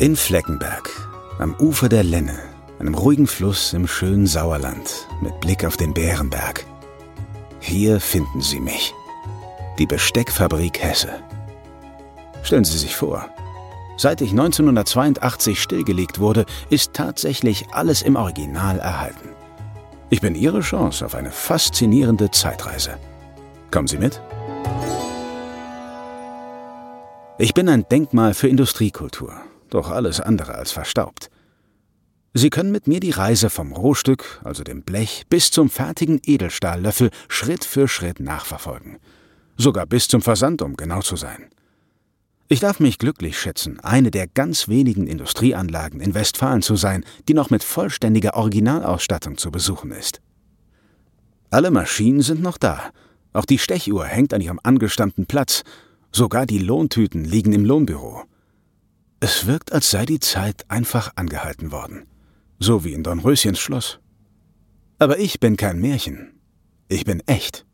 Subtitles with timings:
[0.00, 0.88] In Fleckenberg,
[1.40, 2.38] am Ufer der Lenne,
[2.78, 6.64] einem ruhigen Fluss im schönen Sauerland mit Blick auf den Bärenberg.
[7.58, 8.94] Hier finden Sie mich.
[9.76, 11.08] Die Besteckfabrik Hesse.
[12.44, 13.28] Stellen Sie sich vor,
[13.96, 19.30] seit ich 1982 stillgelegt wurde, ist tatsächlich alles im Original erhalten.
[20.10, 22.98] Ich bin Ihre Chance auf eine faszinierende Zeitreise.
[23.72, 24.22] Kommen Sie mit?
[27.38, 29.34] Ich bin ein Denkmal für Industriekultur,
[29.74, 31.30] doch alles andere als verstaubt.
[32.34, 37.10] Sie können mit mir die Reise vom Rohstück, also dem Blech, bis zum fertigen Edelstahllöffel
[37.28, 38.98] Schritt für Schritt nachverfolgen.
[39.56, 41.48] Sogar bis zum Versand, um genau zu sein.
[42.50, 47.34] Ich darf mich glücklich schätzen, eine der ganz wenigen Industrieanlagen in Westfalen zu sein, die
[47.34, 50.20] noch mit vollständiger Originalausstattung zu besuchen ist.
[51.50, 52.90] Alle Maschinen sind noch da.
[53.32, 55.62] Auch die Stechuhr hängt an ihrem angestammten Platz.
[56.12, 58.24] Sogar die Lohntüten liegen im Lohnbüro.
[59.20, 62.06] Es wirkt, als sei die Zeit einfach angehalten worden
[62.58, 64.00] so wie in Dornröschens Schloss.
[64.98, 66.40] Aber ich bin kein Märchen.
[66.88, 67.64] Ich bin echt.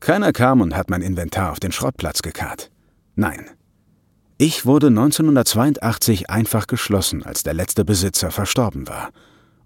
[0.00, 2.70] Keiner kam und hat mein Inventar auf den Schrottplatz gekarrt.
[3.14, 3.46] Nein.
[4.38, 9.10] Ich wurde 1982 einfach geschlossen, als der letzte Besitzer verstorben war.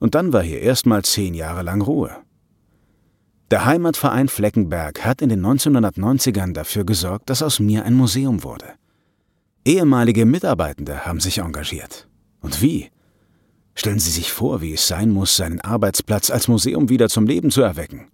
[0.00, 2.10] Und dann war hier erstmal zehn Jahre lang Ruhe.
[3.50, 8.66] Der Heimatverein Fleckenberg hat in den 1990ern dafür gesorgt, dass aus mir ein Museum wurde.
[9.64, 12.06] Ehemalige Mitarbeitende haben sich engagiert.
[12.40, 12.90] Und wie?
[13.74, 17.50] Stellen Sie sich vor, wie es sein muss, seinen Arbeitsplatz als Museum wieder zum Leben
[17.50, 18.08] zu erwecken.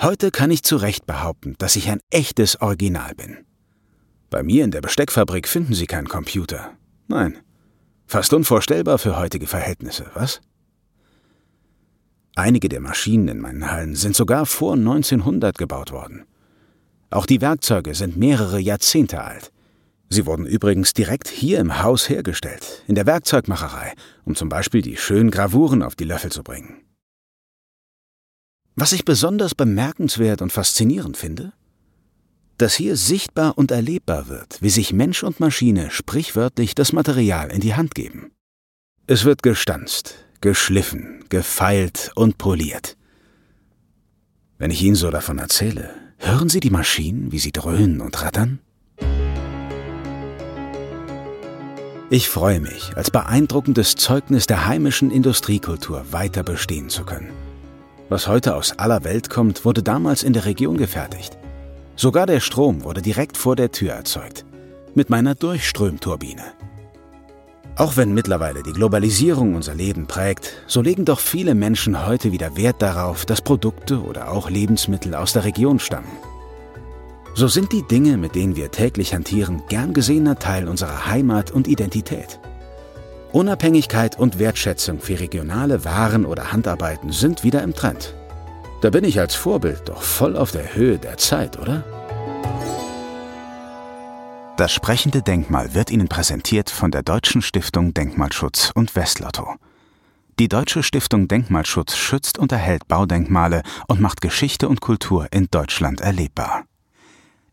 [0.00, 3.38] Heute kann ich zu Recht behaupten, dass ich ein echtes Original bin.
[4.30, 6.72] Bei mir in der Besteckfabrik finden Sie keinen Computer.
[7.08, 7.38] Nein.
[8.06, 10.40] Fast unvorstellbar für heutige Verhältnisse, was?
[12.36, 16.26] Einige der Maschinen in meinen Hallen sind sogar vor 1900 gebaut worden.
[17.10, 19.50] Auch die Werkzeuge sind mehrere Jahrzehnte alt.
[20.08, 24.96] Sie wurden übrigens direkt hier im Haus hergestellt, in der Werkzeugmacherei, um zum Beispiel die
[24.96, 26.82] schönen Gravuren auf die Löffel zu bringen.
[28.76, 31.52] Was ich besonders bemerkenswert und faszinierend finde,
[32.58, 37.60] dass hier sichtbar und erlebbar wird, wie sich Mensch und Maschine sprichwörtlich das Material in
[37.60, 38.32] die Hand geben.
[39.06, 42.96] Es wird gestanzt, geschliffen, gefeilt und poliert.
[44.58, 48.60] Wenn ich Ihnen so davon erzähle, hören Sie die Maschinen, wie sie dröhnen und rattern?
[52.08, 57.32] Ich freue mich, als beeindruckendes Zeugnis der heimischen Industriekultur weiter bestehen zu können.
[58.08, 61.36] Was heute aus aller Welt kommt, wurde damals in der Region gefertigt.
[61.96, 64.44] Sogar der Strom wurde direkt vor der Tür erzeugt.
[64.94, 66.44] Mit meiner Durchströmturbine.
[67.74, 72.56] Auch wenn mittlerweile die Globalisierung unser Leben prägt, so legen doch viele Menschen heute wieder
[72.56, 76.06] Wert darauf, dass Produkte oder auch Lebensmittel aus der Region stammen
[77.36, 81.68] so sind die Dinge, mit denen wir täglich hantieren, gern gesehener Teil unserer Heimat und
[81.68, 82.40] Identität.
[83.32, 88.14] Unabhängigkeit und Wertschätzung für regionale Waren oder Handarbeiten sind wieder im Trend.
[88.80, 91.84] Da bin ich als Vorbild doch voll auf der Höhe der Zeit, oder?
[94.56, 99.56] Das sprechende Denkmal wird Ihnen präsentiert von der Deutschen Stiftung Denkmalschutz und Westlotto.
[100.38, 106.00] Die Deutsche Stiftung Denkmalschutz schützt und erhält Baudenkmale und macht Geschichte und Kultur in Deutschland
[106.00, 106.64] erlebbar.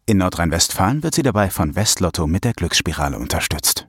[0.06, 3.88] In Nordrhein-Westfalen wird sie dabei von Westlotto mit der Glücksspirale unterstützt